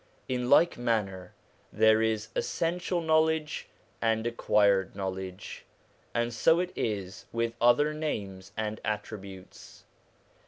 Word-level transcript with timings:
In 0.27 0.49
like 0.49 0.79
manner 0.79 1.35
there 1.71 2.01
is 2.01 2.29
essential 2.35 3.01
knowledge 3.01 3.67
and 4.01 4.25
acquired 4.25 4.95
knowledge; 4.95 5.63
and 6.11 6.33
so 6.33 6.59
it 6.59 6.73
is 6.75 7.25
with 7.31 7.53
other 7.61 7.93
names 7.93 8.51
and 8.57 8.81
attributes. 8.83 9.83